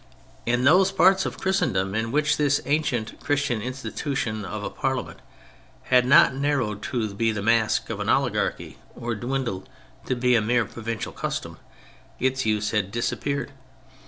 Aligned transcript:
In 0.47 0.63
those 0.63 0.91
parts 0.91 1.27
of 1.27 1.37
Christendom 1.37 1.93
in 1.93 2.11
which 2.11 2.37
this 2.37 2.59
ancient 2.65 3.19
Christian 3.19 3.61
institution 3.61 4.43
of 4.43 4.63
a 4.63 4.69
parliament 4.71 5.19
had 5.83 6.07
not 6.07 6.33
narrowed 6.33 6.81
to 6.81 7.13
be 7.13 7.31
the 7.31 7.43
mask 7.43 7.87
of 7.91 7.99
an 7.99 8.09
oli 8.09 8.31
garchy 8.31 8.77
or 8.95 9.13
dwindled 9.13 9.69
to 10.07 10.15
be 10.15 10.33
a 10.33 10.41
mere 10.41 10.65
provincial 10.65 11.11
custom, 11.13 11.59
its 12.19 12.47
use 12.47 12.71
had 12.71 12.89
disappeared. 12.91 13.51